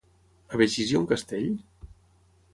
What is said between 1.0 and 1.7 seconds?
un castell?